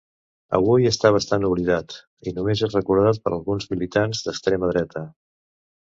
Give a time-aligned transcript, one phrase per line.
[0.59, 1.93] Avui està bastant oblidat,
[2.31, 5.05] i només és recordat per alguns militants d'extrema dreta.